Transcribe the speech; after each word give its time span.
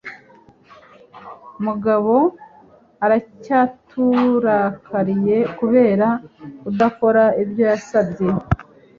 Mugabo 1.65 2.15
aracyaturakariye 3.05 5.37
kubera 5.57 6.07
kudakora 6.61 7.23
ibyo 7.41 7.63
yasabye. 7.71 8.29